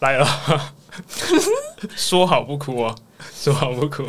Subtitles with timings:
[0.00, 0.26] 来了，
[1.96, 2.94] 说好不哭哦，
[3.34, 4.04] 说好不哭。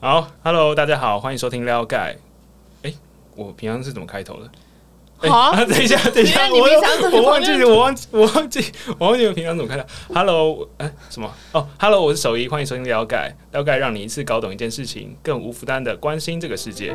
[0.00, 2.16] 好，Hello，大家好，欢迎收听撩盖。
[2.82, 2.94] 哎，
[3.34, 5.28] 我平常是怎么开头的？
[5.28, 6.58] 好，等一下，等一下，我
[7.10, 9.84] 我忘记，我忘记，我忘记，我忘记我平常怎么开头。
[10.14, 11.28] Hello，哎，什么？
[11.50, 13.36] 哦，Hello，我是守一，欢迎收听撩盖。
[13.50, 16.94] 撩盖让你一次搞懂一件事情，更无负担的关心这个世界。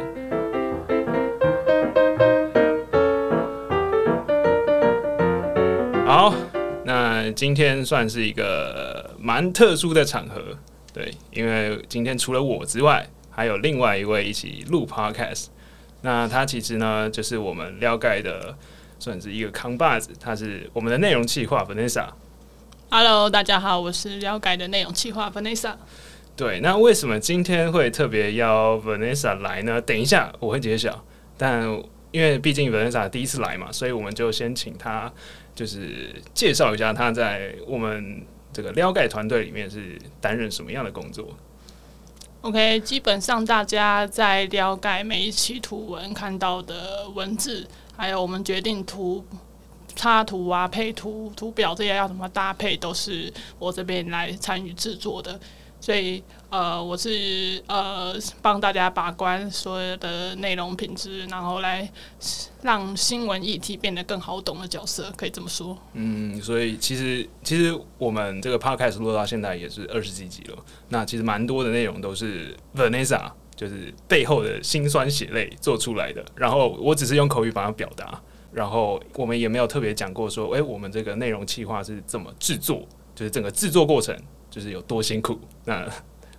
[7.30, 10.42] 那今天算是一个蛮特殊的场合，
[10.92, 15.46] 对，因为今天除了我之外，还有另外一位一起录 Podcast。
[16.02, 18.58] 那他其实呢，就是我们撩盖的，
[18.98, 20.10] 算是一个扛把子。
[20.20, 22.08] 他是我们的内容企划 Vanessa。
[22.90, 25.76] Hello，大家好，我是撩盖的内容企划 Vanessa。
[26.36, 29.80] 对，那为什么今天会特别邀 Vanessa 来呢？
[29.80, 31.06] 等一下我会揭晓。
[31.38, 31.64] 但
[32.10, 35.14] 因为毕竟 Vanessa 第一次来嘛，所以我们就先请他
[35.60, 41.36] 就是介绍一下他在我们这个撩盖团队里面是担任什么样的工作。
[42.40, 49.26] OK，基本上大家在撩盖每一期图文看到的文字，还有我们决定图
[49.98, 55.38] 插图啊、配图、图表这些要怎么搭配，都是我这边来参与制作的。
[55.82, 61.88] 所以，呃，我是呃帮大家把关所有的内容品质，然后来
[62.64, 65.78] 让新闻议题变得更好懂的角色，可以这么说。
[65.94, 78.20] 嗯，所以其实其实我们这个 podcast 录到现在也是二十几集了，那其实蛮多的内容都是 Vanessa 就是背后的辛酸血泪做出来的，然后我只是用口语把它表达，
[78.52, 84.18] 然后我们也没有特别讲过说，哎，我们这个内容企划是怎么制作，就是整个制作过程。
[84.52, 85.88] 就是有多辛苦，那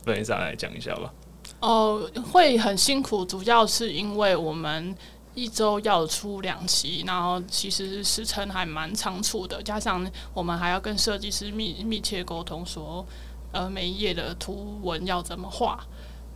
[0.07, 1.13] 问一下来讲一下吧。
[1.61, 4.95] 哦，会很辛苦，主要是因为我们
[5.35, 13.07] 一周要出两期，然后其实时程还蛮仓促的，加上我们还要跟设计师密密切沟通，说
[13.53, 15.85] 呃每一页的图文要怎么画。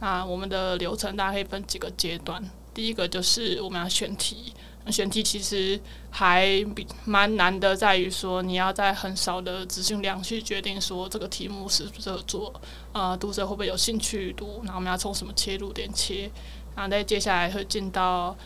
[0.00, 2.42] 那我们的流程大概可以分几个阶段，
[2.74, 4.52] 第一个就是我们要选题。
[4.90, 5.80] 选题其实
[6.10, 12.52] 还比蛮难的，在于说你要在很少的资讯量去决定说这个题目是不适合做，
[12.92, 16.30] 呃，读者会不会有兴趣读，然后我们要从什么切入点切，
[16.76, 18.36] 然后再接下来会进到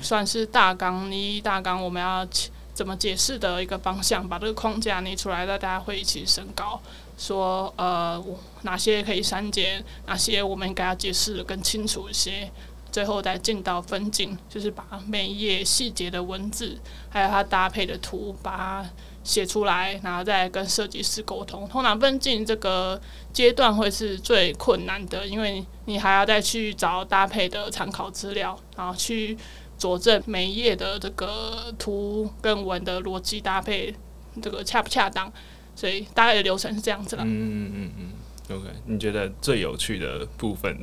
[0.00, 2.26] 算是大纲，拟大纲我们要
[2.72, 6.80] 怎么解释的一个方向，把这个框架拟出来，那大家会一起审稿，
[7.18, 8.24] 说呃
[8.62, 12.48] 哪些可以删减，哪些我们应该要解释的更清楚一些。
[12.98, 16.76] 最后再进到分镜，就是把每一页细节的文字，
[17.08, 18.90] 还有它搭配的图，把它
[19.22, 21.68] 写出来，然后再跟设计师沟通。
[21.68, 23.00] 通常分镜这个
[23.32, 29.38] 阶段会是最困难的，因为你还要再去找搭配的参考资料，然后去
[29.76, 33.94] 佐证每一页的这个图跟文的逻辑搭配，
[34.42, 35.32] 这个恰不恰当。
[35.76, 37.22] 所以大概的流程是这样子了。
[37.22, 40.76] 嗯嗯嗯嗯，OK，你觉得最有趣的部分？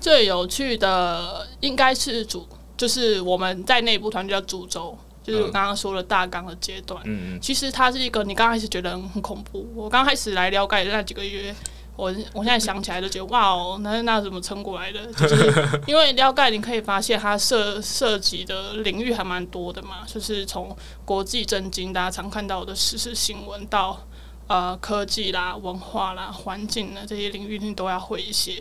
[0.00, 7.00] 最有趣的应该是主，就是我们在内部团队叫主轴，就是我刚刚说的大纲的阶段。
[7.04, 7.40] 嗯嗯。
[7.40, 9.70] 其实它是一个，你刚开始觉得很恐怖。
[9.74, 11.54] 我刚开始来了解的那几个月，
[11.96, 15.06] 我我现在想起来都觉得哇哦，那那怎么撑过来的？
[15.12, 20.74] 就是因为撩盖，你可以发现它涉涉及的领域还蛮多的嘛，就是从
[21.04, 24.06] 国际政经大家常看到的时事新闻，到
[24.46, 28.58] 呃科技啦、文化啦、环境啦这些领域，你都要会一些。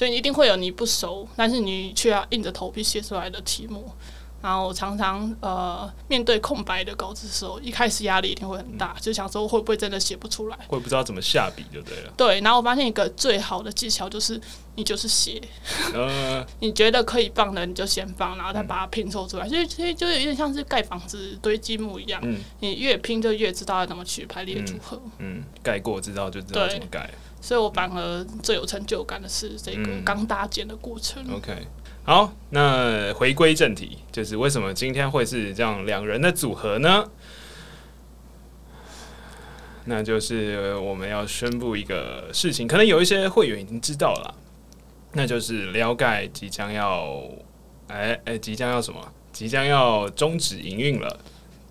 [0.00, 3.84] 所以一定会有你不熟，但是你却要硬着头皮写出来的题目。
[4.40, 12.10] 然后常常呃面对空白的稿子的时候，一开始压力一定会很大，就想说会不会真的写不出来，会不知道怎么下笔就对了。
[12.16, 14.40] 对，然后我发现一个最好的技巧就是
[14.76, 15.38] 你就是写，
[16.60, 19.46] 你觉得可以放的你就先放，然后再把它拼凑出来。
[19.46, 22.22] 所以其实就有点像是盖房子堆积木一样，
[22.60, 24.98] 你越拼就越知道要怎么去排列组合。
[25.18, 27.10] 嗯，盖过知道就知道怎么盖。
[27.40, 31.24] 所以我反而最有成就感的是这个刚搭建的过程。
[31.32, 31.66] OK，
[32.04, 37.04] 好，那回归正题，就是为什么今天会是这样两人的组合呢？
[39.86, 44.34] 那就是我们要宣布一个事情，可能有一些会员已经知道了，
[45.12, 47.22] 那就是撩盖即将要，
[47.88, 49.00] 哎哎，即将要什么？
[49.32, 51.18] 即将要终止营运了。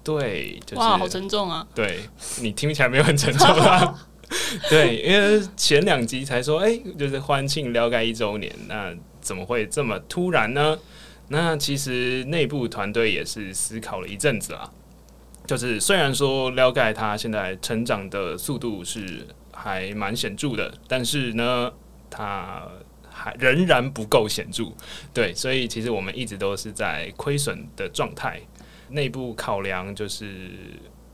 [0.03, 1.67] 对，哇，好沉重啊！
[1.75, 1.99] 对
[2.41, 4.07] 你听起来没有很沉重啊。
[4.69, 10.77] 对，因为前两集才说，哎，就是欢庆撩盖一周年，那怎么会这么突然呢？
[11.29, 14.71] 那其实内部团队也是思考了一阵子啊，
[15.47, 21.71] 就是虽然说撩盖它现在成长的速度是还蛮显著的，但是呢，
[22.09, 22.67] 它
[23.09, 24.65] 还仍然不够显著。
[25.11, 28.39] 对，所以其实我们一直都是在亏损的状态。
[28.89, 30.51] 内部考量就是。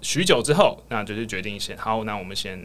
[0.06, 2.62] 许久之后，那就是决定先好，那我们先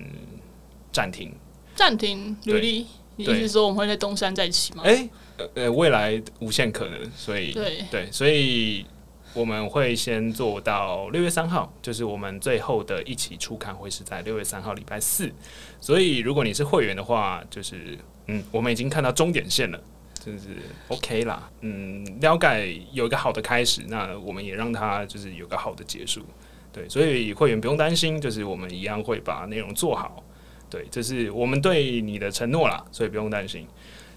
[0.92, 1.32] 暂停。
[1.75, 4.82] 暂停履历，你意思是说我们会在东山再起吗？
[4.84, 5.08] 哎、
[5.38, 8.84] 呃呃，未来无限可能，所以对对，所以
[9.32, 15.32] 我们会先做到六月三号，就是我们最后的一期初刊会是在六月三号礼拜四。
[15.81, 19.81] 所以如果你是会员的话，就是嗯，我们已经看到终点线了。
[20.22, 20.48] 就是
[20.88, 26.20] OK 啦，嗯，了解有一个好的开始，那我们也让它就是有个好的结束，
[26.72, 30.22] 对，所以会员不用担心，就是我们一样会把内容做好，
[30.70, 33.67] 对，这是我们对你的承诺啦，所以不用担心。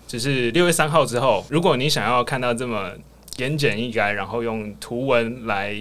[0.08, 2.92] 只是六月三号之后，如果你想要看到这么
[3.38, 5.76] 言简意赅，然后用图文来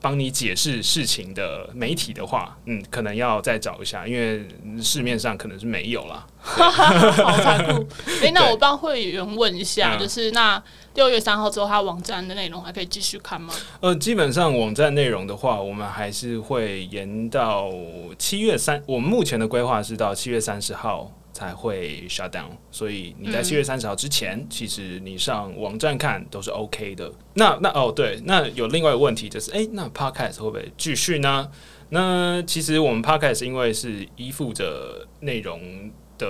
[0.00, 4.46] 帮你解释事情的媒体的话，嗯，可能要再找一下，因为
[4.80, 6.26] 市面上可能是没有啦。
[6.38, 7.86] 好残酷。
[8.22, 10.62] 哎、那我帮会员问一下，嗯就是那
[10.94, 13.52] 六月三号之后，它网站的内容还可以继续看吗？
[13.80, 17.70] 呃，基本上网站内容的话，我们还是会延到
[18.18, 18.82] 七月三。
[18.86, 27.10] 我们目前的规划是到七月三十号才会 shut down，所以你在嗯七月三十号之前，其实你上网站看都是 OK 的。
[27.34, 31.50] 那那哦对，那有另外一个问题就是，诶，那 podcast 会不会继续呢？
[31.88, 36.28] 那其实我们 podcast 因为是依附着内容的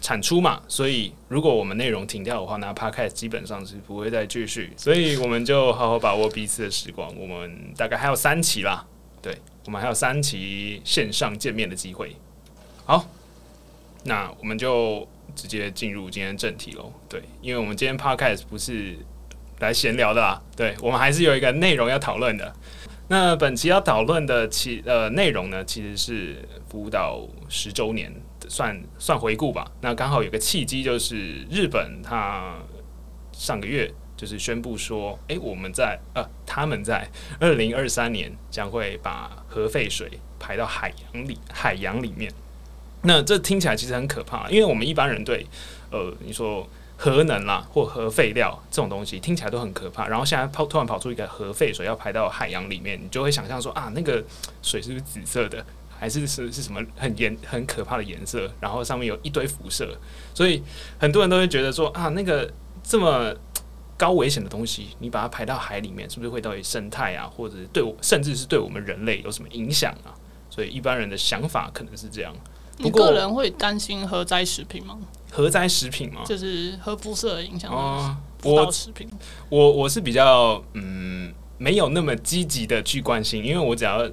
[0.00, 7.12] 产出嘛，所以如果我们内容停掉的话，那 podcast 基本上是不会再继续，所以我们就好好把握彼此的时光。
[7.16, 8.86] 我们大概还有三期啦，
[9.20, 12.14] 对我们还有三期线上见面的机会。
[12.84, 13.06] 好，
[14.04, 16.92] 那我们就直接进入今天正题喽。
[17.08, 18.96] 对，因为我们今天 podcast 不是
[19.58, 22.54] 来闲聊的啦，对我们还是有一个内容要讨论的。
[23.10, 28.12] 那本期要讨论的其呃内容呢，其实是辅导十周年，
[28.48, 29.70] 算算回顾吧。
[29.80, 32.56] 那刚好有个契机，就是日本它
[33.32, 37.08] 上个月就是宣布说，诶，我们在呃他们在
[37.38, 40.10] 二零二三年将会把核废水
[40.40, 42.32] 排到海洋里海洋里面。
[43.02, 45.46] 那这听起来其实很可怕，因为我们一般人对
[45.90, 54.24] 呃你说核能啦或核废料这种东西听起来都很可怕，然后现在跑突然跑出一个核废水要排到海洋里面，你就会想象说啊那个
[54.62, 55.64] 水是不是紫色的，
[55.98, 59.98] 还是是是什么很严很可怕的颜色，然后上面有一堆辐射，
[60.32, 60.62] 所以
[60.98, 62.50] 很多人都会觉得说啊那个
[62.82, 63.34] 这么。
[63.98, 70.14] 高危险的东西，你把它排到海里面，是不是会对生态啊，或者是对我，甚至是对我们人类有什么影响啊？
[70.48, 72.32] 所以一般人的想法可能是这样。
[72.76, 74.96] 你不过个人会担心核灾食品吗？
[75.32, 76.22] 核灾食品吗？
[76.24, 79.10] 就是核辐射的影响的哦，辅导我食品。
[79.48, 84.08] 我我是比较嗯没有那么积极的去关心，因为我只要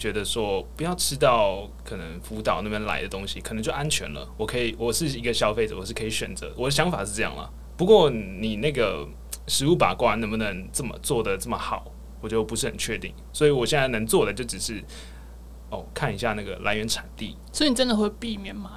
[0.00, 4.26] 觉得说不要吃到可能福岛那边来的东西，可能就安全了。
[4.38, 6.52] 我可以，我是一个消费者，我是可以选择。
[6.56, 7.48] 我的想法是这样了。
[7.76, 9.06] 不过你那个
[9.46, 11.84] 食物把关能不能这么做的这么好，
[12.20, 13.14] 我就不是很确定。
[13.32, 14.82] 所以我现在能做的就只是
[15.68, 17.36] 哦看一下那个来源产地。
[17.52, 18.70] 所以你真的会避免买？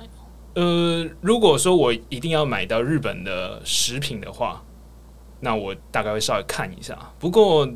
[0.55, 4.63] 呃，如果说我一定要买到日本的食品的话，
[5.39, 6.97] 那我大概会稍微看一下。
[7.17, 7.67] 不过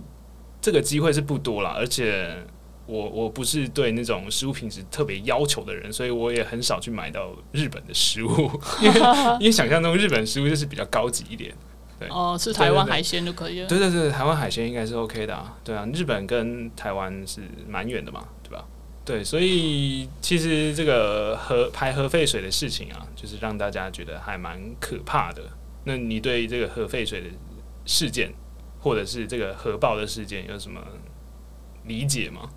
[0.61, 2.45] 这个机会是不多啦，而且
[2.87, 8.49] 我我不是对那种食物品质特别要求的人，所以我也很少去买到日本的食物，
[8.81, 8.99] 因为
[9.41, 11.53] 因为想象中日本食物就是比较高级一点。
[11.99, 13.67] 对哦，吃台湾海鲜就可以了。
[13.67, 18.63] 对对对，台湾海鲜应该是 OK 的啊，对啊，日本跟台湾是蛮远的嘛，对吧？
[19.03, 25.41] 对，所以其实这个核排核废水的事情啊，就是让大家觉得还蛮可怕的。
[25.85, 27.27] 那你对这个核废水的
[27.85, 28.31] 事件，
[28.79, 30.79] 或者是这个核爆的事件，有什么
[31.85, 32.47] 理解吗？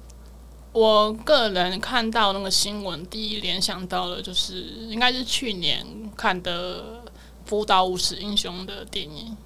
[0.72, 5.84] 我个人看到那个新闻，第一联想到的就是应该是去年
[6.16, 7.02] 看的
[7.44, 9.36] 《福岛五十英雄》的电影，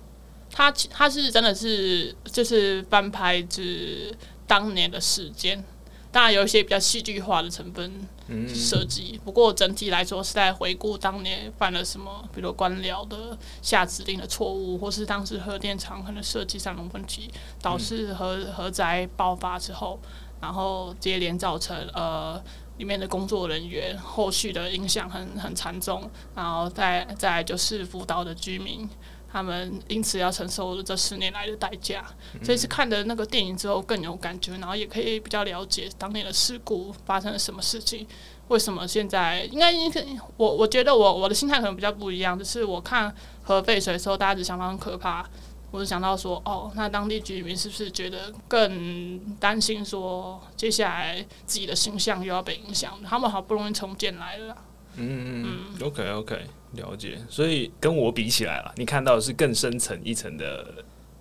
[0.50, 4.14] 它其它是真的是就是翻拍自
[4.46, 5.64] 当年的事件，
[6.12, 17.30] 当然有一些比较戏剧化的成分嗯，设计，不过整体来说是在回顾当年犯了什么，比如官僚的下指令的错误，或是当时核电厂可能设计上的问题，
[17.62, 19.98] 导致核核灾爆发之后，
[20.44, 22.38] 然后接连造成呃
[22.76, 28.86] 里面的工作人员后续的影响很很惨重，然后再再来就是福岛的居民。
[29.32, 32.04] 他们因此要承受这十年来的代价，
[32.40, 38.06] 所以是看的那个电影之后更有感觉，然后也可以比较了解当年的事故发生了什么事情，
[38.46, 40.04] 为什么现在应该应该
[40.36, 45.28] 我我觉得我我的心态可能比较不一样，就是我看核废水的时候，大家只想到很可怕，
[45.74, 52.96] 我就想到说，哦，那当地居民是不是觉得更担心说，接下来自己的形象又要被影响？
[53.02, 54.56] 他们好不容易重建来了啦，
[54.94, 56.42] 嗯嗯，OK OK，
[56.74, 57.18] 了解。
[57.28, 60.74] 所以跟我比起来了，你看到的是更深层一层的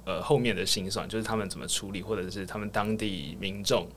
[0.06, 3.88] 呃后面的辛酸，就是他们怎么处理，或者是他们当地民众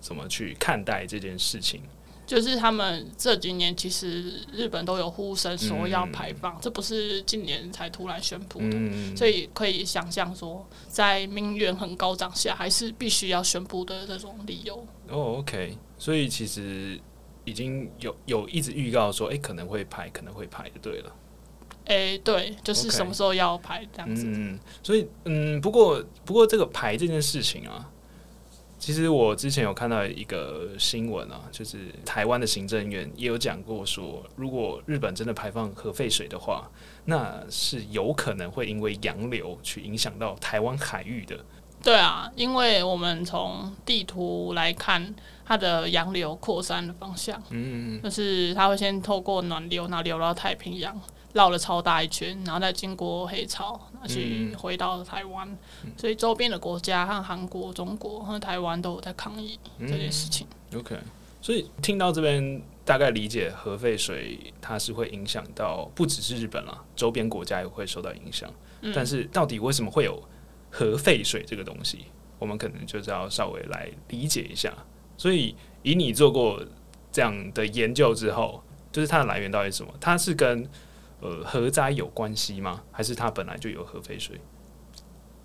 [0.00, 1.82] 怎么去看待这件事情？
[2.30, 14.76] 就是他们这几年其实日本都有呼声说要排放，这不是今年才突然宣布的，所以可以想象说，在民怨很高涨下，还是必须要宣布的这种理由。
[15.08, 17.00] 哦，OK，所以其实
[17.44, 21.12] 已经有有一直预告说，哎，可能会排，可能会排，就对了。
[21.86, 24.22] 哎，对，就是什么时候要排这样子。
[24.28, 27.90] 嗯，所以嗯，不过不过这个排这件事情啊。
[28.80, 36.66] 其实我之前有看到一个新闻啊，就是台湾的行政院也有讲过说，如果日本真的排放核废水的话，
[37.04, 41.38] 那是有可能会因为洋流去影响到台湾海域的。
[41.82, 50.98] 对啊，因为我们从地图来看，它的洋流扩散的方向，嗯，就是它会先透过暖流，然后流到太平洋。
[51.32, 55.56] 绕了超大一圈，然后再经过黑潮，去回到台湾，
[55.96, 60.46] 所以周边的国家和韩国、中国和台湾都有在抗议这件事情。
[60.74, 60.96] OK，
[61.40, 68.50] 所以听到这边大概理解核废水它是会影响到不只是日本了，周边国家也会受到影响。
[68.94, 70.22] 但是到底为什么会有
[70.70, 72.06] 核废水这个东西，
[72.38, 74.72] 我们可能就是要稍微来理解一下。
[75.16, 76.64] 所以以你做过
[77.12, 79.92] 这样的研究之后，就是它的来源到底是什么？
[80.00, 80.66] 它是跟
[81.20, 82.82] 呃，核灾有关系吗？
[82.90, 84.40] 还是它本来就有核废水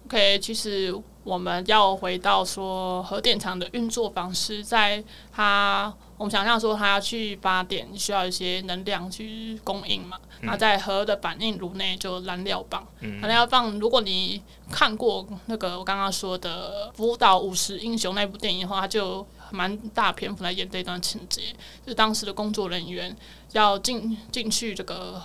[0.07, 5.03] ？OK，其实我们要回到说核电厂的运作方式，在
[5.33, 10.17] 它我们想象说它要去发电，需要一些能量去供应嘛。
[10.41, 13.77] 那在核的反应炉内就燃料棒，燃料棒。
[13.79, 14.41] 如果你
[14.71, 21.41] 看过那个我刚刚说的《福岛五十英雄》那部电影的话，它就蛮大篇幅来演这段情节，
[21.83, 23.13] 就是当时的工作人员
[23.53, 25.21] 要进进去这个。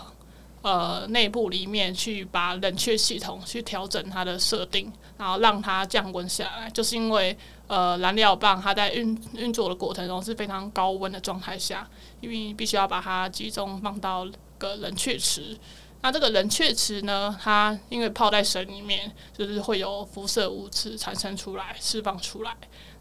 [0.62, 7.34] 呃，内部里面去把冷却系统去调整它的设定，然后让它降温下来，就是因为
[7.66, 11.88] 呃燃料棒它在运运作的过程中是非常高温的状态下，
[12.20, 15.56] 因为必须要把它集中放到个冷却池。
[16.02, 22.50] 那这个冷却池呢，它因为泡在水里面，就是会有辐射物质产生出来，释放出来，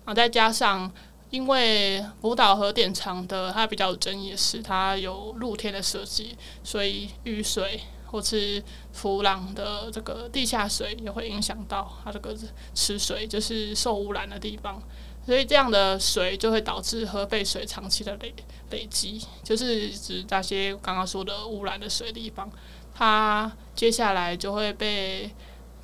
[0.06, 0.89] 然后再加上。
[1.30, 12.36] 因为福岛核电厂的它比较有争议是，它有露天的设计，所以雨水或是土壤的这个地下水也会影响到它这个
[12.74, 14.82] 池水，就是受污染的地方。
[15.26, 18.34] 所以这样的水就会导致核废水长期的累
[18.72, 22.50] 累积，就是指那些刚刚说的污染的水地方，
[22.96, 25.30] 它接下来就会被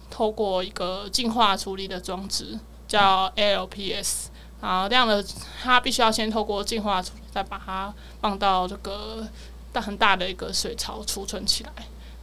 [0.10, 4.30] 透过一个净化处理的装置，叫 LPS。
[4.62, 5.24] 啊，这样的
[5.62, 9.28] 它必须要先透过净化处理，再把它放到这个
[9.72, 11.72] 大很大的一个水槽储存起来，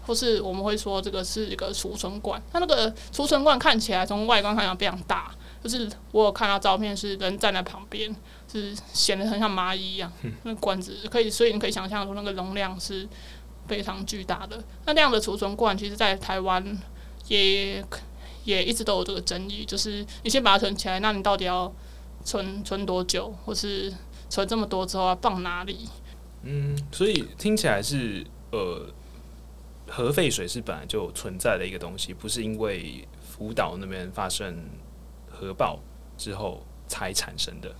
[0.06, 2.42] 或是我们会说这个是一个储存罐。
[2.52, 5.30] 它那个储存罐看起来从外观看起来非常大，
[5.62, 8.12] 就是我有看到照片是人站在旁边，
[8.50, 10.10] 是显得很像蚂蚁一样。
[10.42, 13.06] 那罐子可以，所以你可以想象出那个容量是
[13.68, 14.60] 非常巨大的。
[14.86, 16.76] 那这样的储存罐，其实在台湾
[17.28, 17.84] 也
[18.44, 21.72] 也一直都有这个争议，就是你先把它存起来，那你到底要？
[22.25, 23.93] 存存多久，或是
[24.29, 25.88] 存这么多之后要放哪里？
[26.43, 28.87] 嗯，所以听起来是呃，
[29.87, 34.64] 核废水是本来就存在的一个东西，不是因为福岛那边发生
[35.31, 35.79] 核爆
[36.17, 37.75] 之后才产生的。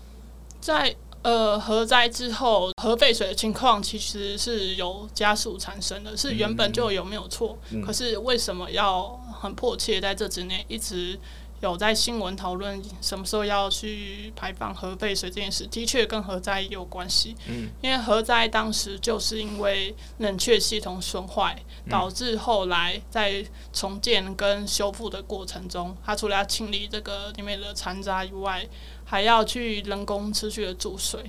[0.61, 7.59] 在呃核灾之后，核废水的情况其实是有加速产生的，是原本就有没有错？
[7.85, 9.09] 可是为什么要
[9.41, 11.19] 很迫切在这之内一直？
[11.63, 17.37] 有在新闻讨论什么时候要去排放核废水这件事，的确跟核灾有关系。
[17.47, 21.57] 嗯，因为核灾当时就是因为冷却系统损坏，
[21.89, 28.67] 导致后来在重建跟修复的过程中，它除了要清理这个里面的残渣以外，
[29.05, 31.21] 还要去人工持续的注水，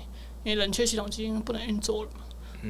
[0.43, 2.21] 因为冷却系统已经不能运作了嘛。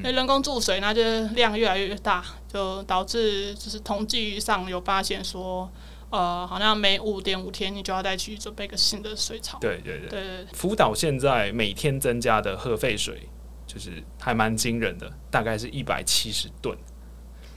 [0.03, 5.72] 那人工注水，那就量越来越大，就导致就是统计上有发现说。
[6.13, 9.58] 呃，好像每五点五天你就要再去准备一个新的水槽。
[9.60, 10.10] 对对对。
[10.10, 13.27] 对福岛现在每天增加的核废水，
[13.65, 16.77] 就是还蛮惊人的，大概是一百七十吨。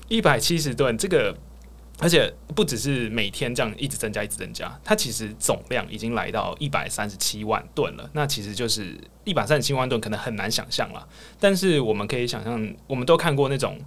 [0.08, 1.36] 一百七十吨，这个
[1.98, 8.08] 而且不只是每天这样一直增加，一直增加，它其实总量已经来到一百三十七万吨了。
[8.14, 11.06] 那其实就是一百三十七万吨，可能很难想象了。
[11.38, 13.78] 但是我们可以想象，我们都看过那种。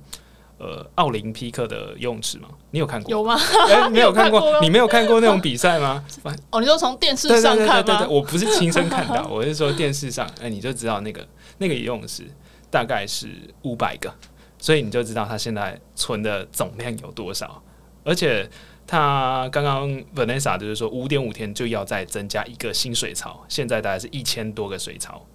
[0.59, 2.49] 呃，奥林匹克的游泳池吗？
[2.71, 3.09] 你有看过？
[3.09, 3.39] 有吗？
[3.69, 4.59] 哎，没 有看过。
[4.61, 6.03] 你没有看过那种比赛吗？
[6.51, 8.05] 哦，你说从电视上看吗？
[8.09, 10.29] 我不是亲身看到， 我是说电视上。
[10.41, 11.25] 哎，你就知道那个
[11.59, 12.23] 那个游泳池
[12.69, 13.29] 大概是
[13.61, 14.13] 五百个，
[14.57, 17.63] 所以你就知道它现在存的总量有多少。
[18.03, 18.49] 而且
[18.85, 25.25] 他刚刚 Vanessa 就是说五点五天就要再增加一个新水槽，现在大概是一千多个水槽，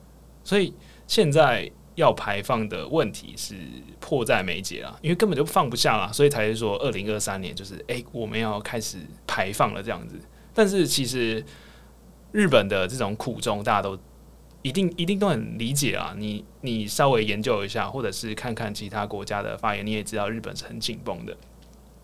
[0.42, 0.74] 所以
[1.06, 3.54] 现在要排放的问题是
[4.00, 10.18] 迫在眉睫啊，因为根本就放不下了，所以才是说二零二三年就是诶，我们要开始排放了这样子。
[10.52, 11.44] 但是其实
[12.32, 13.98] 日本的这种苦衷，大家都
[14.62, 16.14] 一定一定都很理解啊。
[16.16, 21.36] 你你稍微研究一下，或者是看看其他国家的发言，你也知道日本是很紧绷的。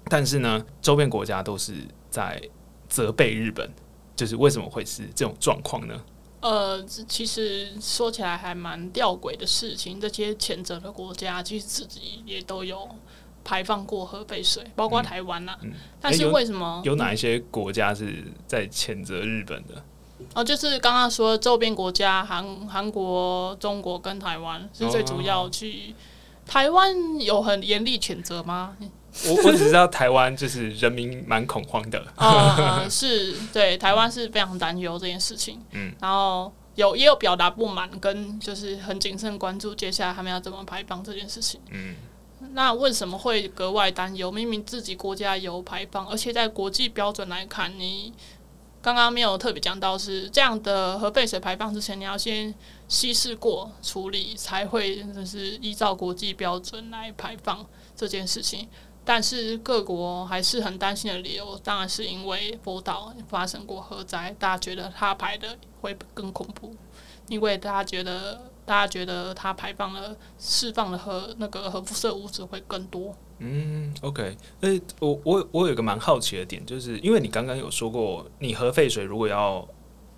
[0.05, 1.75] 但是呢，周边国家都是
[2.09, 2.41] 在
[2.89, 3.71] 责备日本，
[4.17, 5.95] 就是为什么会是这种状况呢？
[6.41, 10.01] 呃，其实说起来还蛮吊诡的事情。
[10.01, 12.89] 这些谴责的国家，其实自己也都有
[13.45, 15.57] 排放过核废水，包括台湾呐。
[16.01, 19.83] 但是为什么有哪一些国家是在谴责日本的？
[20.35, 25.95] 哦，就是刚刚说周边国家，韩韩国、中国跟台湾是最主要去。
[26.47, 28.77] 台湾有很严厉谴责吗？
[29.27, 32.05] 我我只知道台湾就是人民蛮恐慌的。
[32.17, 35.61] 哦， 是对台湾是非常担忧这件事情。
[35.73, 41.61] 嗯，然后有也有表达不满，跟就是很谨慎关注接下来他们要怎么排放这件事情。
[41.71, 41.95] 嗯，
[42.53, 44.31] 那为什么会格外担忧？
[44.31, 48.13] 明明自己国家有排放，而且在国际标准来看，你。
[48.83, 52.55] 刚刚没有特别讲到是这样的核废水排放之前，你要先
[52.89, 57.63] 稀释过处理，才会就是依照国际标准来排放
[57.95, 58.67] 这件事情。
[59.13, 66.73] 但是各国还是很担心的理由，当然是因为福岛发生过核灾，大家觉得它排的会更恐怖，
[67.27, 73.13] 因为大家觉得大家觉得它排放了释放的核那个核辐射物质会更多。
[73.39, 79.67] 嗯，OK，诶，我我我有个蛮好奇的点，就是因为你刚刚有说过，你核废水如果要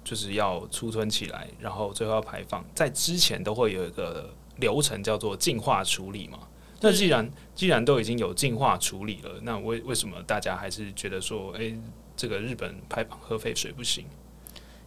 [0.05, 6.41] 就是要储存起来，然后最后要排放，在之前都会有一个流程叫做净化处理嘛。
[6.83, 11.79] 那既然既然都已经有净化处理了，那为为什么大家还是觉得说，诶，
[12.17, 14.05] 这个日本排放核废水不行？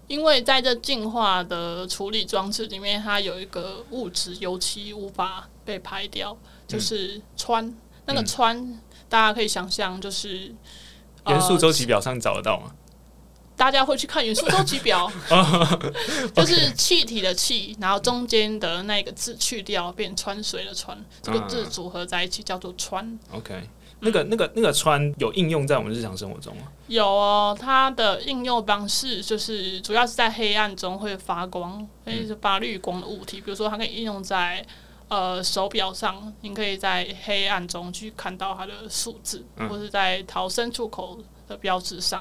[0.07, 6.37] 因为在这净化的处理装置里面，它有一个物质油漆无法被排掉，
[6.67, 7.73] 就是氚。
[8.05, 8.75] 那个氚，
[9.09, 10.53] 大家可以想象，就是
[11.27, 12.75] 元素周期表上找得到吗？
[13.55, 15.11] 大家会去看元素周期表，
[16.35, 23.17] 就是气体的气，然后中间的那个字去掉，变川水的川，这个字组合在一起叫做川。
[23.31, 23.53] OK，
[24.01, 26.63] 那个那个那个川有应用在我们日常生活中吗？
[26.87, 34.65] 有哦，它的应用方式就是主要是在黑暗中会发光，所以是发绿光的物体，比如说它可以应用在。
[35.07, 42.19] 呃，手表上，你可以在黑暗中去看到它的数字，或是在逃生出口的标志上，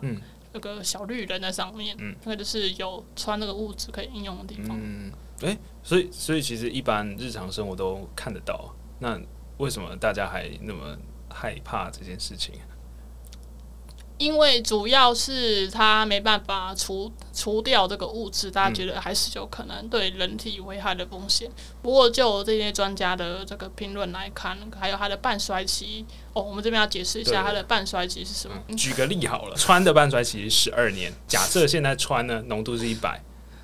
[0.55, 4.79] 那个小绿人在上面，那个就是有穿那个物质可以应用的地方。
[4.81, 5.13] 嗯，
[5.43, 9.21] 哎，所以所以其实一般日常生活都看得到，那
[9.59, 10.97] 为什么大家还那么
[11.29, 12.55] 害怕这件事情？
[14.17, 21.51] 因为主要是它没办法除除掉这个物质，大家觉得还是有可能对人体危害的风险。
[21.83, 28.57] 不过就这些专家的这个评论来看，还有它的半衰期哦，我们这边要解释一下它的半衰期是什么。
[28.77, 31.13] 举个例好了，氚的半衰期是十二年。
[31.27, 33.21] 假设现在氚呢浓度是一百，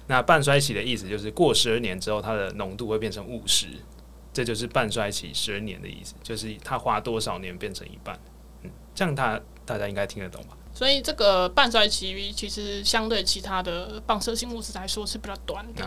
[0.09, 3.69] 那半衰期的意思就是过十二年之后，它的浓度会变成五十，
[4.33, 8.19] 这就是半衰期十二年的意思，就是它花多少年变成一半。
[8.65, 9.41] 嗯，这样它。
[9.71, 10.57] 大家应该听得懂吧？
[10.75, 15.87] 所以这个半衰期其实相对其他的放射性物质来说是比较短的。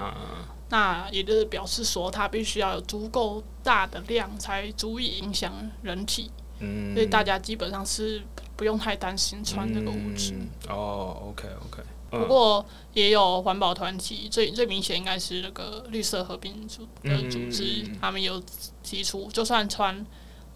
[0.70, 6.32] 那也就是表示说，它必须要有足够大的量才足以影响人体。
[6.60, 8.24] 嗯，所以大家基本上是
[8.56, 10.34] 不用太担心穿这个物质。
[10.70, 11.84] 哦，OK OK。
[12.10, 18.42] 不过也有环保团体，最最明显应该是那个绿色和平组的组织，他们有
[18.84, 20.06] 提出，就算穿。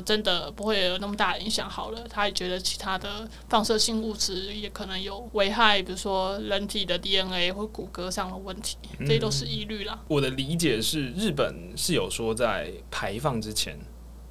[0.06, 1.70] 真的不会有那么大的影响。
[1.70, 10.00] 好了，他也觉得其他的放射性物质也可能有危害，比如说人体的 DNA 或骨骼上的问题，这些都是疑虑啦。
[10.08, 13.78] 我的理解是，日本是有说在排放之前，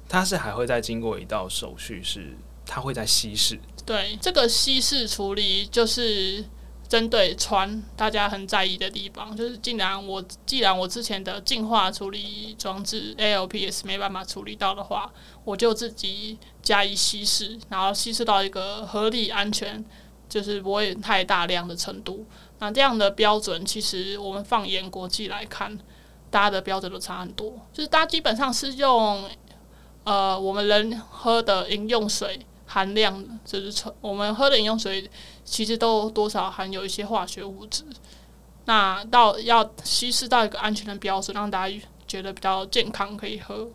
[0.09, 3.59] 它是还会再经过一道手续，是它会在稀释。
[3.85, 6.45] 对，这个稀释处理就是。
[6.89, 15.11] 针对氚，大家很在意的地方，就是既然我既然我之前的净化处理装置 ALPS 没办法处理到的话，
[15.43, 19.83] 我就自己加以稀释，然后稀释到一个合理、安全，
[20.29, 22.25] 就是不会太大量的程度。
[22.59, 25.77] 那这样的标准，其实我们放眼国际来看，
[26.29, 27.53] 大家的标准都差很多。
[27.73, 29.29] 就是大家基本上是用
[30.05, 32.45] 呃我们人喝的饮用水。
[32.69, 35.09] 含量就是纯，我们喝的饮用水
[35.47, 37.85] 其实都多少含有一些化学物质。
[38.65, 43.69] 那到要稀释到一个安全的标准，让大家觉得比较健康可以喝，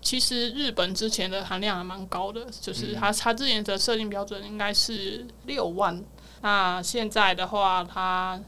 [0.00, 6.02] 其实日本之前的含量还蛮高的，就是它它之前的设定标准应该是六万，
[6.40, 8.40] 那现在的话它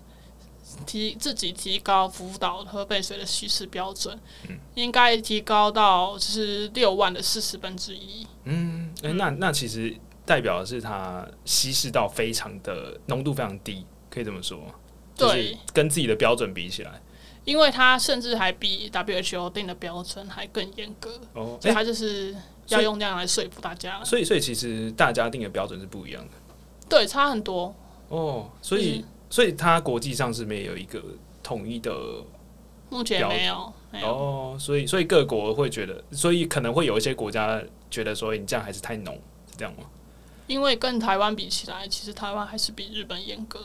[0.87, 4.19] 提自己提高福岛核废水的稀释标准，
[4.75, 8.27] 应该提高到就是六万的四十分之一。
[8.45, 9.95] 嗯，哎、那那其实
[10.29, 14.75] 代表的是它稀释到非常的浓度非常低，可以这么说吗？
[15.14, 17.01] 就是对，跟自己的标准比起来，
[17.45, 22.37] 因为它甚至还比 WHO 定的标准还更严格，哦，所以哎、它就是
[22.69, 24.05] 要用这样来说服大家。
[24.05, 26.31] 所以所以其实大家定的标准是不一样的
[26.88, 27.75] 对，差很多。
[28.09, 31.03] 哦，所以、就是所以它国际上是没有一个
[31.43, 31.93] 统一的
[32.91, 34.07] 目前没有，没有。
[34.07, 37.61] 哦，所以所以各国会觉得，所以可能会有一些国家
[37.91, 39.14] 觉得说你这样还是太浓，
[39.51, 39.85] 是这样吗？
[40.49, 43.61] 因为跟台湾比起来，其实台湾还是比日本严格。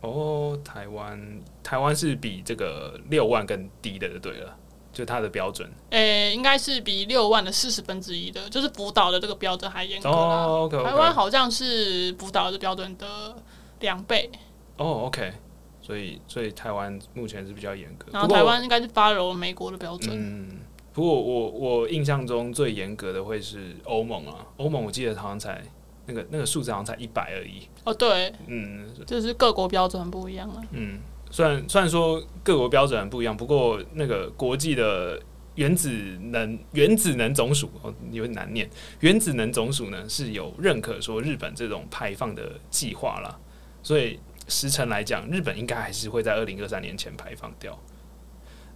[0.00, 4.56] 哦，台湾台湾是比这个六万更低的，就对了，
[4.92, 5.68] 就它的标准。
[5.90, 10.16] 诶、应该是比六万的四十分之一的，就是福岛的这个标准还严格啦。
[10.16, 13.36] 哦台湾好像是福岛的标准的
[13.80, 14.30] 两倍，
[14.76, 15.32] 哦，OK，
[15.80, 20.16] 所以所以台湾目前是比较严格，然后台湾应该是 follow 美国的标准。
[20.16, 20.60] 嗯，
[20.92, 25.60] 不过我我印象中最严格的会是欧盟啊，欧盟我记得好像才
[26.08, 27.68] 那个那个数字好像才一百而已。
[27.84, 30.60] 哦，对，嗯就是各国标准不一样了。
[30.72, 30.98] 嗯，
[31.30, 35.20] 虽然虽然说各国标准不一样，不过那个国际的
[35.54, 35.90] 原子
[36.32, 38.68] 能原子能总署哦有点难念，
[39.00, 43.38] 原子能总署呢是有认可说日本这种排放的计划啦，
[43.82, 44.18] 所以
[44.48, 47.78] 时程来讲，日本应该还是会在二零二三年前排放掉。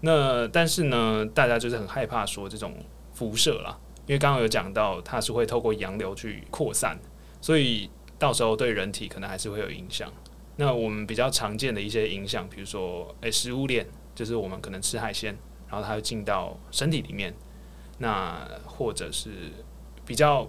[0.00, 2.74] 那但是呢，大家就是很害怕说这种
[3.14, 6.98] 辐射啦，因为刚刚有讲到它是会透过洋流去扩散，
[7.42, 10.10] 所以到时候对人体可能还是会有影响。
[10.56, 15.36] 那我们比较常见的一些影响，比如说，诶、食物链，就是我们可能吃海鲜，
[15.68, 17.34] 然后它会进到身体里面。
[17.98, 19.30] 那或者是
[20.04, 20.48] 比较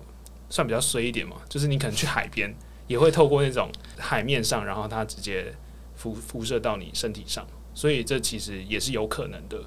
[0.49, 2.53] 算比较衰一点嘛，就是你可能去海边，
[2.87, 5.53] 也会透过那种海面上，然后它直接
[5.95, 9.63] 辐辐射到你身体上，所以这其实也是有可能的。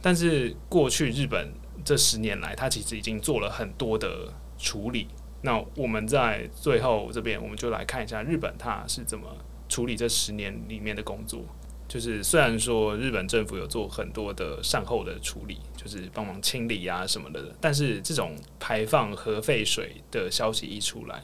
[0.00, 1.52] 但是过去日本
[1.84, 5.08] 这十年来，它其实已经做了很多的处理。
[5.42, 9.26] 那我们在最后这边，我们就来看一下日本它是怎么
[9.68, 11.44] 处理这十年里面的工作。
[11.88, 21.20] 就是虽然说日本政府有做很多的善后的处理，就是帮忙清理啊什么的，但是这种排放核废水的消息一出来，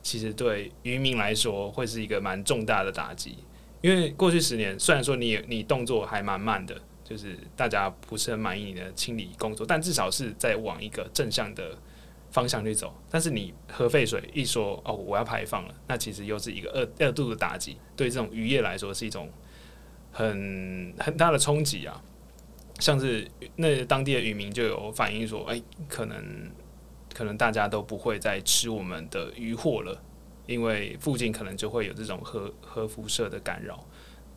[0.00, 3.36] 其实对渔民来说会是一个蛮重大的打击。
[3.80, 11.76] 因为过去十年，虽然说你你动作还蛮慢的，就是大家不是很满意你的清理工作，但至少是在往一个正向的
[12.32, 12.92] 方向去走。
[13.08, 19.30] 但是你核废水一说哦我要排放了，那其实又是一个二二度的打击，对这种渔业来说是一种
[20.10, 22.02] 很很大的冲击啊。
[22.80, 26.50] 像是那当地的渔民就有反映说，哎、可能
[27.14, 30.02] 可能大家都不会再吃我们的渔获了，
[30.46, 33.86] 因为附近可能就会有这种核核辐射的干扰。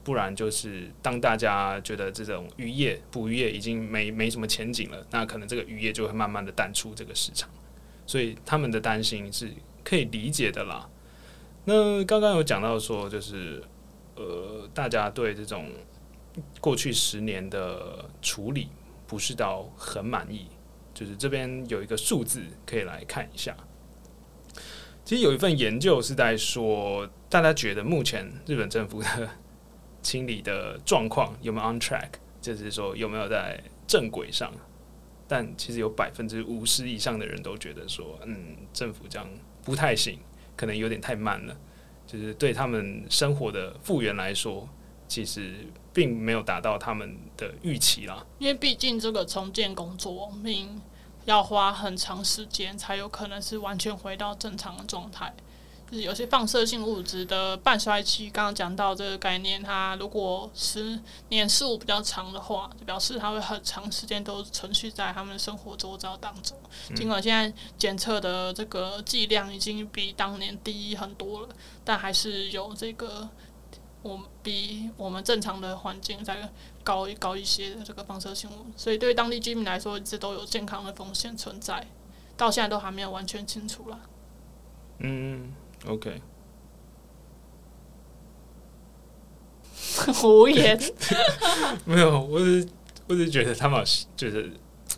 [0.03, 7.49] 不然就是当大家觉得这种渔业捕鱼业已经没没什么前景了，那可能这个渔业就会慢慢的淡出这个市场，
[8.05, 9.51] 所以他们的担心是
[9.83, 10.89] 可以理解的啦。
[11.65, 13.63] 那刚刚有讲到说，就是
[14.15, 15.69] 呃，大家对这种
[16.61, 18.69] 过去十年的处理
[19.07, 20.47] 不是到很满意，
[20.93, 23.55] 就是这边有一个数字可以来看一下。
[25.03, 29.29] 其实有一份研究是在说，大家觉得目前日本政府的
[30.01, 32.09] 清理的状况有没有 on track，
[32.41, 34.51] 就是说有没有在正轨上。
[35.27, 39.27] 但其实有百分之五十以上的人都觉得说，嗯，政府这样
[39.63, 40.19] 不太行，
[40.55, 41.57] 可能有点太慢了。
[42.05, 44.69] 就是对他们生活的复原来说，
[45.07, 48.23] 其实并没有达到他们的预期啦。
[48.37, 50.79] 因为毕竟这个重建工作，命
[51.25, 55.33] 要花很长时间才有可能是完全回到正常的状态。
[55.89, 66.57] 就是有些放射性物质的半衰期，刚刚讲到这个概念，它如果十年数比较长的话，就表示它会很长时间都存续在他们的生活周遭当中。
[66.95, 71.49] 尽管现在检测的这个剂量已经比当年低很多了，
[71.83, 73.29] 但还是有这个
[74.01, 76.51] 我们比我们正常的环境在
[76.83, 81.87] 高高一些的这个放射性物，所以对当地居民来说，一直都有健康的风险存在，
[82.35, 83.99] 到现在都还没有完全清楚了。
[84.99, 85.53] 嗯
[85.87, 86.21] ，OK，
[90.23, 90.79] 无言，
[91.85, 92.67] 没有，我是
[93.07, 93.85] 我是觉得他们好
[94.17, 94.45] 觉得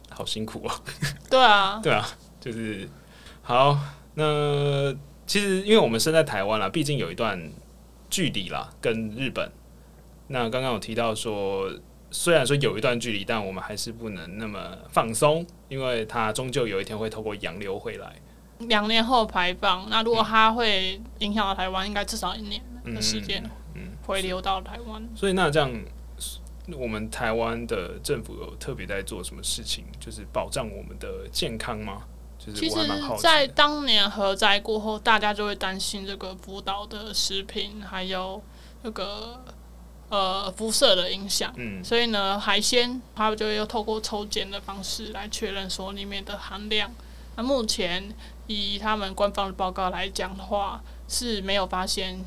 [0.10, 0.82] 好辛苦啊。
[1.30, 2.08] 对啊，对啊，
[2.40, 2.88] 就是
[3.42, 3.78] 好。
[4.20, 4.92] 那
[5.28, 7.40] 其实因为我们身在台湾啦，毕竟有一段
[8.10, 9.52] 距离啦，跟日本。
[10.30, 11.72] 那刚刚有提到说，
[12.10, 18.16] 虽然说有一段距离，但我们还是不能那么放松，因为它终究有一天会透过洋流回来。
[18.60, 23.44] 两年后排放，那如果它会影响到台湾，应该至少一年的时间
[23.76, 25.08] 嗯，回流到台湾。
[25.16, 25.72] 所以那这样，
[26.78, 32.04] 我们台湾的政府有特别在做什么事情，就是保障我们的健康吗？
[32.40, 32.76] 就是其实
[33.20, 33.48] 在。
[33.48, 38.42] 当年核灾过后，大家就会担心这个福岛的食品还有
[38.84, 39.44] 那个
[40.10, 41.52] 呃辐射的影响。
[41.56, 46.92] 嗯所以呢，海鲜它就又透过抽检的方式来确认说里面的含量。
[47.36, 48.04] 那目前
[48.48, 52.20] 以他们官方的报告来讲的话，是没有发现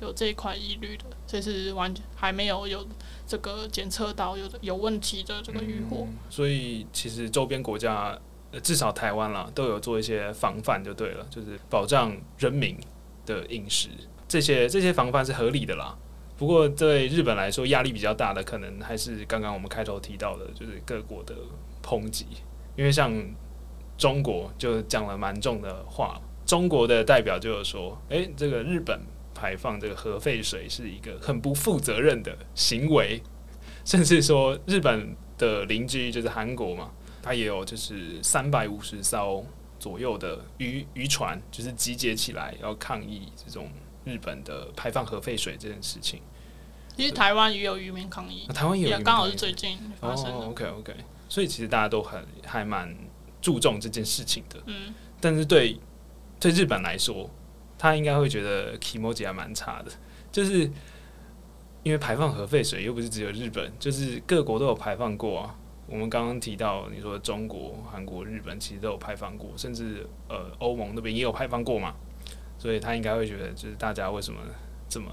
[0.00, 2.86] 有这一块疑虑的，所以是完全还没有有
[3.26, 6.06] 这个检测到有有问题的这个渔获。
[6.08, 8.18] 嗯所以其实周边国家，
[8.50, 12.76] 呃至少台湾啦，都有做一些防范就对了，就是保障人民
[13.24, 13.88] 的饮食，
[14.28, 15.96] 这些这些防范是合理的啦。
[16.36, 21.34] 不过对日本来说，压力比较大的，可能还是刚刚我们开头提到的，就是各国的
[21.80, 22.26] 抨击，
[22.76, 23.12] 因为像
[23.96, 29.00] 中国就讲了蛮重的话，中国的代表就有说，诶，这个日本
[29.34, 33.22] 排放这个核废水是一个很不负责任的行为，
[33.84, 36.90] 甚至说日本的邻居就是韩国嘛，
[37.22, 39.44] 它也有就是三百五十艘
[39.78, 43.70] 左右的渔渔船，就是集结起来要抗议这种
[44.04, 46.20] 日本的排放核废水这件事情。
[46.96, 50.30] 其实台湾也有渔民抗议那，台湾也有刚好是最近发生的。
[50.30, 50.94] 哦，OK OK，
[51.28, 52.96] 所以其实大家都很还蛮
[53.44, 54.58] 注重这件事情的。
[54.64, 55.78] 嗯，但是对
[56.40, 57.28] 对日本来说，
[57.76, 59.92] 他应该会觉得 k i m o j i 还蛮差的，
[60.32, 60.60] 就是
[61.82, 65.54] 因为排放核废水又不是只有日本，就是各国都有排放过啊。
[65.86, 71.94] 我们刚刚提到，你说中国、韩国、日本其实都有排放过，甚至呃欧盟那边也有排放过嘛，
[72.56, 74.40] 所以他应该会觉得，就是大家为什么
[74.88, 75.06] 这么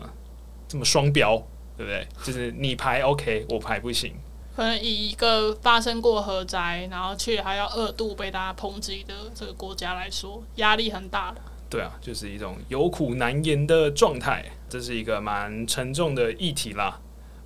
[0.69, 1.35] 这么双标，
[1.75, 2.07] 对不对？
[2.23, 4.15] 就是你排 OK，我排不行。
[4.55, 11.41] 可能以一个发生过核灾，然后却还要二度被大家抨击的这个国家来说，压力很大的。
[11.69, 16.99] 对啊，就是一种有苦难言的状态，这是一个蛮沉重的议题啦。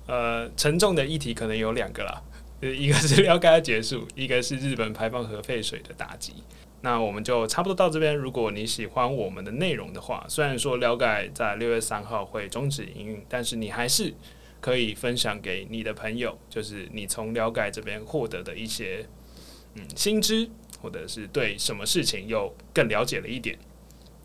[0.06, 2.20] 呃，沉重的议题可能有两个啦，
[2.60, 6.34] 一个是了解结束，一个是日本排放核废水的打击。
[6.82, 8.14] 那我们就差不多到这边。
[8.14, 14.12] 如果你喜欢我们的内容的话，虽然说了解在六月三号会终止营运，但是你还是
[14.66, 19.06] 可以分享给你的朋友，就是你从了解这边获得的一些
[19.74, 20.50] 嗯新知，
[20.82, 23.56] 或者是对什么事情又更了解了一点。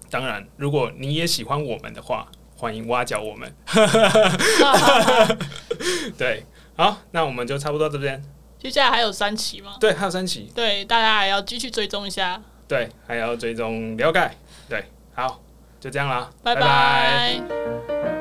[0.09, 2.27] 当然，如果你也喜欢我们的话，
[2.57, 3.55] 欢迎挖角我们。
[6.17, 6.43] 对，
[6.75, 8.19] 好，那我们就差不多这边。
[8.57, 9.77] 接下来还有三期吗？
[9.79, 12.41] 对，还有三期，对，大家还要继续追踪一下。
[12.67, 14.31] 对，还要追踪了解。
[14.67, 15.39] 对，好，
[15.79, 18.20] 就这样啦，拜拜